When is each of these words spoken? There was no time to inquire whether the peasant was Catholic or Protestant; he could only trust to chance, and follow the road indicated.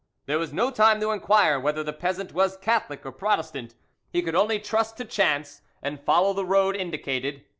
There 0.25 0.39
was 0.39 0.51
no 0.51 0.71
time 0.71 0.99
to 1.01 1.11
inquire 1.11 1.59
whether 1.59 1.83
the 1.83 1.93
peasant 1.93 2.33
was 2.33 2.57
Catholic 2.57 3.05
or 3.05 3.11
Protestant; 3.11 3.75
he 4.11 4.23
could 4.23 4.33
only 4.33 4.57
trust 4.59 4.97
to 4.97 5.05
chance, 5.05 5.61
and 5.79 6.01
follow 6.01 6.33
the 6.33 6.43
road 6.43 6.75
indicated. 6.75 7.45